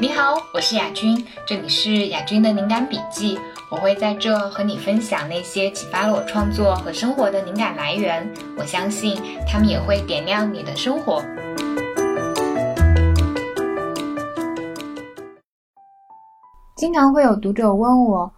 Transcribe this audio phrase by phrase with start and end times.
[0.00, 3.36] 你好，我是雅君，这里是雅君的灵感笔记。
[3.68, 8.24] 我会在这和你分享那些启发了我创作和生活的灵感来源。
[8.56, 11.20] 我相信他们也会点亮你的生活。
[16.76, 18.32] 经常会有读者问我，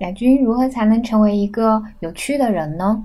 [0.00, 3.02] 雅君如何才能成为一个有趣的人呢？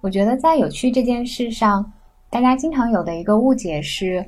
[0.00, 1.92] 我觉得在有趣这件事上，
[2.30, 4.24] 大家经常有的一个误解是。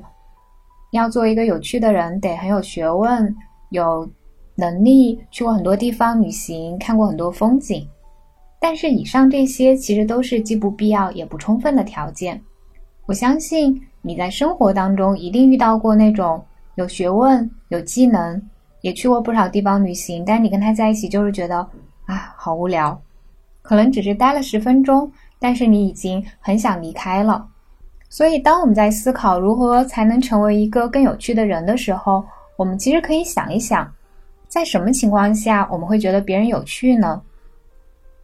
[0.95, 3.35] 要做一个有趣的人，得很有学问，
[3.69, 4.09] 有
[4.55, 7.87] 能力，去过很多地方旅行，看过很多风景。
[8.59, 12.41] 但是以上这些其实都是既不必要也不充分的条件。
[13.05, 16.43] 我相信你在生活当中一定遇到过那种
[16.75, 18.41] 有学问、有技能，
[18.81, 21.57] 也去过不少地方旅行，但你跟他在一起就是觉得
[22.05, 22.99] 啊好无聊，
[23.61, 27.45] 可能只是待了十分钟，但是你已经很想离开了。
[28.07, 32.23] 所以，当我们在思考如何才能成为一个更有趣的人的时候，
[32.55, 33.91] 我们其实可以想一想，
[34.47, 37.21] 在什么情况下我们会觉得别人有趣呢？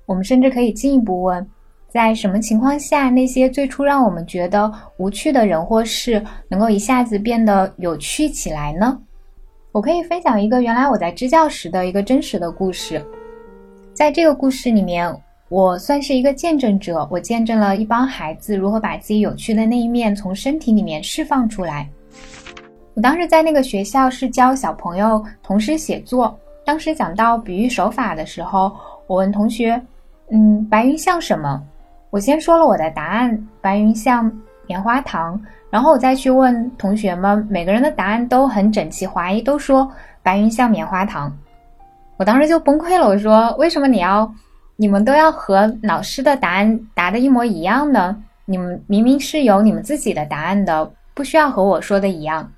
[0.06, 1.46] 我们甚至可以进一步问，
[1.90, 8.98] 在什么情况下那些最初让我们觉得无趣的人或事，能够一下子变得有趣起来呢？
[9.74, 13.04] 我可以分享一个原来我在支教时的一个真实的故事，
[13.94, 15.14] 在这个故事里面。
[15.52, 21.86] 我算是一个见证者，我见证了一帮孩子如何把自己有趣的那一面从身体里面释放出来。
[22.94, 28.72] 我当时在那个学校是教小朋友同时写作，当时讲到比喻手法的时候，
[29.08, 29.80] 我问同学
[30.32, 31.62] ：“嗯，白云像什么？”
[32.12, 34.32] 我先说了我的答案：白云像
[34.68, 35.38] 棉花糖。
[35.70, 39.86] 然后我再去问同学们，每个人的答案都很整齐划一，都说
[40.24, 41.30] 白云像棉花糖。
[42.16, 44.34] 我当时就崩溃了，我说：“为什么你要？”
[44.82, 48.18] 你们都要和老师的答案答的一模一样呢？
[48.46, 52.52] 你们明明是有你们自己的答案的，不需要和我说的一样。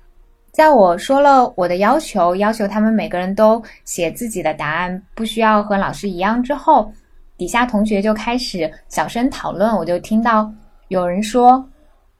[0.50, 6.90] 在我说了我的要求，要求他们每个人都写自己的答案，不需要和老师一样之后，
[7.36, 9.76] 底下同学就开始小声讨论。
[9.76, 10.50] 我就听到
[10.88, 11.62] 有人说，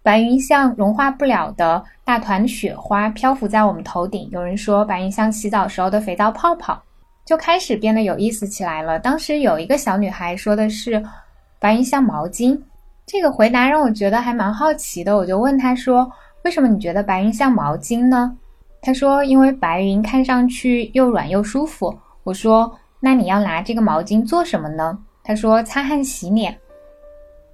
[0.03, 6.83] 白云像融化不了的大团雪花漂浮在我们头顶；有人说，白云像洗澡时候的肥皂泡泡。
[7.25, 8.99] 就开始变得有意思起来了。
[8.99, 11.03] 当时有一个小女孩说的是
[11.59, 12.61] “白云像毛巾”，
[13.07, 15.17] 这个回答让我觉得还蛮好奇的。
[15.17, 16.11] 我就问她说
[16.45, 18.37] ：“为什么你觉得白云像毛巾呢？”
[18.83, 26.59] 她说：“因为白云看上去又软又舒服。”我说：“那你要拿这个毛巾做什么呢？”她说：“擦汗洗脸。”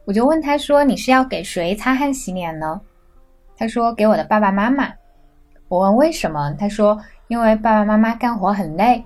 [0.04, 2.80] 我就问她说：“你是要给谁擦汗洗脸呢？”
[3.56, 4.88] 她说：“给我的爸爸妈妈。”
[5.68, 6.52] 我问为什么？
[6.58, 9.04] 她说：“因为爸爸妈妈干活很累。”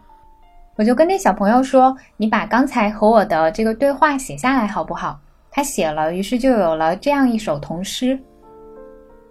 [0.77, 5.21] 我就跟那小朋友说：“你把刚才和我的这个对话写下来好不好？”
[5.51, 8.19] 他写了，于是就有了这样一首童诗：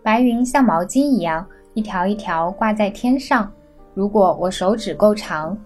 [0.01, 3.51] 白云像毛巾一样，一条一条挂在天上。
[3.93, 5.57] 如果我手指够长，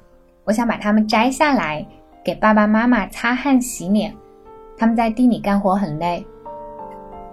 [0.46, 1.86] 我想把它们摘下来，
[2.24, 4.12] 给爸爸妈妈擦汗洗脸。
[4.76, 6.26] 他们在地里干活很累。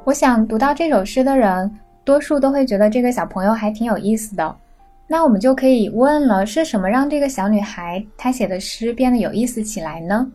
[0.05, 4.57] 我想读到这首诗的人，多数都会觉得这个小朋友还挺有意思的。
[5.07, 10.27] 那我们就可以问了：是什么让这个小女孩她写的诗变得有意思起来呢？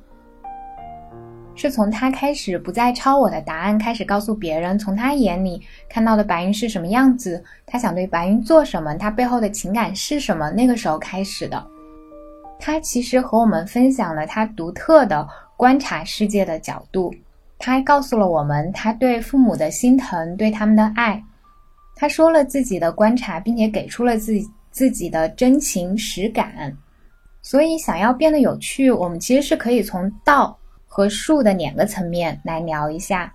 [1.56, 10.52] 是从她开始不再抄我的答案，开始告诉别人从她眼里看到的白云是什么样子，她想对白云做什么，她背后的情感是什么？
[10.52, 11.66] 那个时候开始的。
[12.60, 17.14] 她其实和我们分享了她独特的观察世界的角度，
[17.58, 21.22] 她还告诉了我们她对父母的心疼，对他们的爱。
[21.96, 24.48] 她说了自己的观察，并且给出了自己。
[24.72, 26.76] 自己的真情实感，
[27.42, 33.34] 所以想要变得有趣，我们其实是可以从道和术的两个层面来聊一下。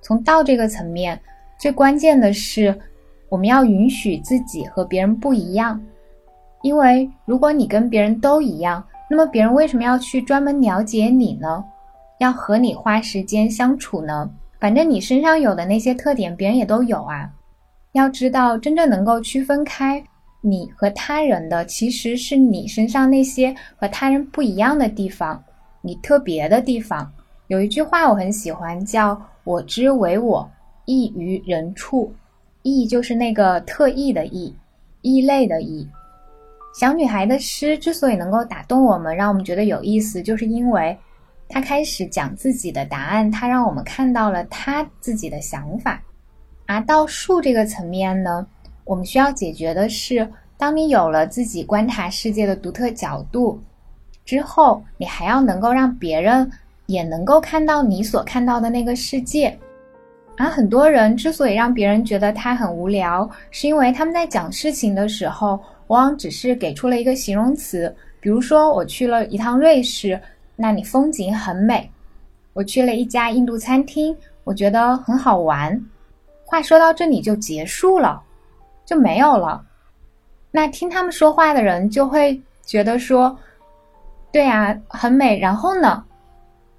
[0.00, 1.20] 从道这个层面，
[1.58, 2.76] 最关键的是
[3.28, 5.80] 我们要允许自己和别人不一样，
[6.62, 11.64] 因为如果你跟别人都一样，那么别人为什么要去专门了解你呢？
[12.18, 14.30] 要和你花时间相处呢？
[14.60, 17.28] 反正你身上有的那些特点，别人也都有啊。
[17.92, 20.02] 要知道，真正能够区分开。
[20.44, 25.42] 你和他人的其实是你身上那些和他人不一样的地方，
[25.80, 27.10] 你特别的地方。
[27.46, 30.50] 有一句话我很喜欢，叫“我之为我，
[30.84, 32.12] 异于人处”。
[32.62, 34.54] 异就是那个特异的异，
[35.00, 35.88] 异类的异。
[36.74, 40.96] 小女孩的诗之所以能够打动我们，让我们觉得有意思，就是因为
[41.48, 46.02] 她开始讲自己的答案，她让我们看到了她自己的想法。
[46.66, 48.46] 而到树这个层面呢？
[48.84, 53.60] 我们需要解决的是，当你有了自己观察世界的独特角度
[54.24, 56.50] 之后，你还要能够让别人
[56.86, 59.56] 也能够看到你所看到的那个世界。
[60.36, 70.18] 而很多人之所以让别人觉得他很无聊，是因为他们在讲事情的时候，往往只是给出了一个形容词，比如说我去了一趟瑞士，
[70.56, 71.82] 那里风景很美；
[72.54, 75.78] 我去了一家印度餐厅，我觉得很好玩。
[76.44, 78.20] 话说到这里就结束了，
[78.84, 79.62] 就没有了。
[80.50, 83.36] 那听他们说话的人就会觉得说，
[84.30, 85.38] 对啊，很美。
[85.38, 86.04] 然后呢，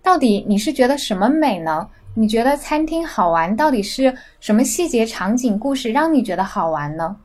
[0.01, 1.87] 到底你是觉得什么美呢？
[2.15, 7.15] 你觉得餐厅好玩，到底是什么细节、场景、故事让你觉得好玩呢？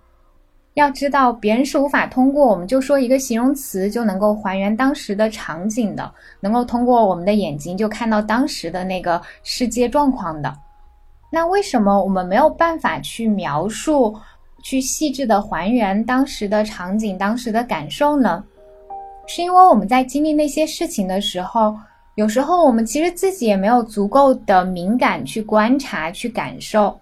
[0.74, 6.10] 要知道，别人是无法通过我们就说一个形容词就能够还原当时的场景的，
[6.40, 10.56] 能够通过我们的眼睛就看到当时的那个世界状况的。
[11.30, 14.16] 那为什么我们没有办法去描述？
[14.62, 18.42] 去细致的还原当时的场景、当时的感受呢？
[19.26, 21.76] 是因为我们在经历那些事情的时候，
[22.14, 26.98] 有时候我们其实自己也没有足够的敏感去观察、去感受。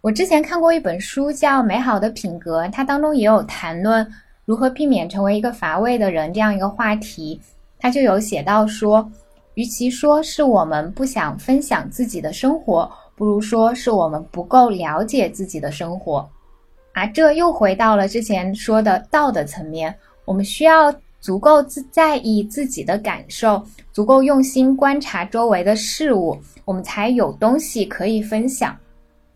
[0.00, 4.06] 我之前看过一本书叫《美好的品格》，它当中也有谈论
[4.44, 7.40] 如何避免成为一个乏味的人这样一个话题。
[7.80, 9.10] 它就有写到说，
[9.54, 16.28] 与其说是我们不想分享自己的生活，不如说是我们不够了解自己的生活。
[16.98, 19.94] 啊，这又回到了之前说的道的层面。
[20.24, 28.76] 我们需要足够自在意自己的感受，足够用心观察周围的事物，我们才有东西可以分享。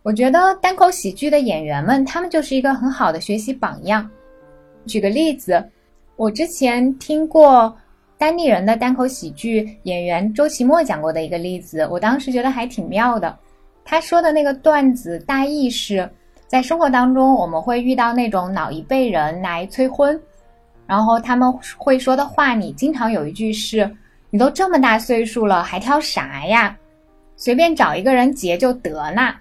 [0.03, 4.11] 我觉得单口喜剧的演员们，他们就是一个很好的学习榜样。
[4.85, 5.65] 举个例子，
[6.17, 7.73] 我之前听过
[8.19, 13.39] 单立人的单口喜剧演员周奇墨讲过的一个例子，我当时觉得还挺妙的。
[13.85, 16.11] 他说的那个段子大意是。
[16.53, 20.21] 在生活当中，我们会遇到那种老一辈人来催婚，
[20.87, 23.91] 然后他们会说的话，你经常有一句是
[24.29, 26.77] ：“你都这么大岁数了，还挑啥呀？
[27.39, 29.35] 随便找一个人结就得了。”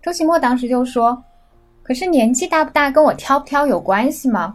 [0.00, 1.20] 周奇墨当时就说
[1.82, 4.54] ：“可是年纪大不大跟我挑不挑有关系吗？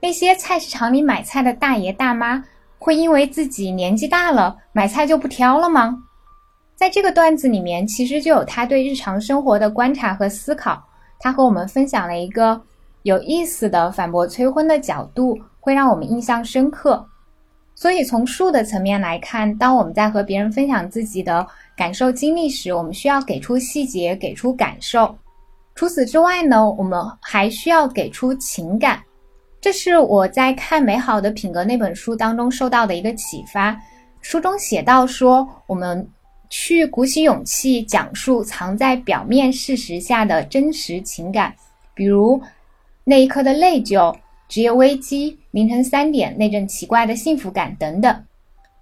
[0.00, 2.42] 那些菜市场里买菜的大爷大妈
[2.80, 5.96] 会因为自己年纪大了买菜就不挑了吗？”
[6.74, 10.84] 在这个段子里面，其实就有他对日常生活的观察和思考。
[11.18, 12.60] 他和我们分享了一个
[13.02, 17.04] 有意思的反驳催婚的角度，会让我们印象深刻。
[17.74, 25.16] 所以从术的层面来看，当我们在和别人分享自己的感受经历时，我们需要给出细节，给出感受。
[25.74, 29.00] 除此之外呢，我们还需要给出情感。
[29.60, 33.76] 这是我在看《美好的品格》那本书当中受到的一个启发。
[34.20, 36.08] 书中写到说，我们。
[36.50, 41.54] 去鼓起勇气讲述藏在表面事实下的真实情感，
[41.94, 42.40] 比如
[43.04, 44.14] 那一刻的内疚、
[44.48, 48.24] 职业危机、凌晨三点那阵奇怪的幸福感等等。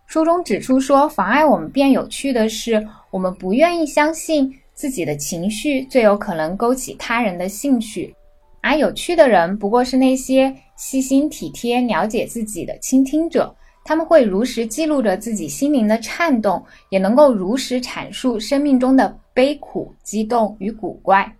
[0.06, 8.14] 书中指出说，妨碍我们变有趣的是，我们不愿意相信自己的情绪最有可能勾起他人的兴趣，
[8.60, 13.52] 而有趣的人不过是那些细心体贴、了解自己的倾听者。
[13.86, 21.32] 他们会如实记录着自己心灵的颤动，也能够如实阐述生命中的悲苦、激动与古怪。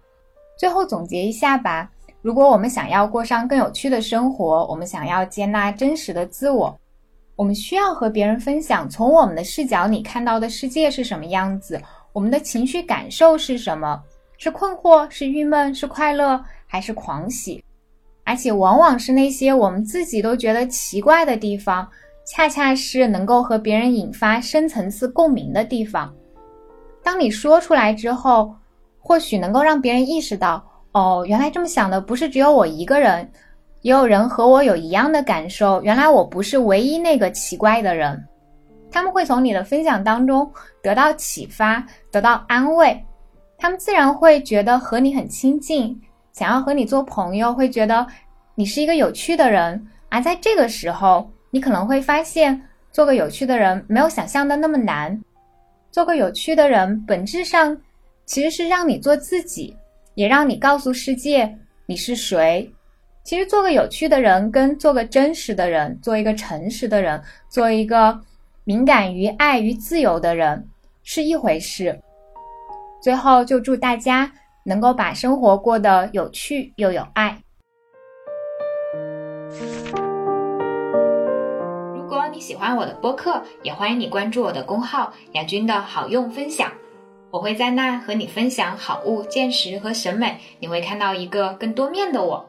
[0.57, 1.91] 最后总结一下吧：
[2.23, 6.79] 如果我们想要过上更有趣的生活，我们想要接纳真实的自我，
[7.35, 11.83] 我们需要和别人分享从我们的视角里看到的世界是什么样子，
[12.13, 14.01] 我们的情绪感受是什么？
[14.39, 15.11] 是困惑？
[15.11, 15.75] 是郁闷？
[15.75, 16.41] 是快乐？
[16.69, 17.65] 还是狂喜？
[18.23, 21.89] 而且往往是那些我们自己都觉得奇怪的地方。
[22.27, 26.13] 恰恰是能够和别人引发深层次共鸣的地方。
[27.03, 28.53] 当你说出来之后，
[28.99, 33.31] 或许能够让别人意识到，哦，原来这么想的不是只有我一个人，
[33.83, 35.81] 也有人和我有一样的感受。
[35.83, 38.21] 原来我不是唯一那个奇怪的人。
[38.91, 40.51] 他们会从你的分享当中
[40.83, 43.01] 得到启发，得到安慰，
[43.57, 46.01] 他们自然会觉得和你很亲近，
[46.33, 48.05] 想要和你做朋友，会觉得
[48.57, 49.87] 你是一个有趣的人。
[50.09, 55.19] 而在这个时候，你可能会发现，做个有趣的人没有想象的那么难。
[55.91, 57.75] 做个有趣的人，本质上
[58.27, 59.75] 其实是让你做自己，
[60.17, 61.51] 也让你告诉世界
[61.87, 62.71] 你是谁。
[63.25, 68.21] 其实做个有趣的人，跟做个真实的人，做一个诚实的人，做一个
[68.65, 70.63] 敏感于爱与自由的人
[71.05, 71.99] 是一回事。
[73.03, 74.31] 最后，就祝大家
[74.63, 77.35] 能够把生活过得有趣又有爱。
[82.37, 86.71] 你喜欢我的播客，也欢迎你关注我的公号“雅君的好用分享”，
[87.33, 92.47] 我会在那和你分享好物、见识和审美，你会看到一个更多面的我。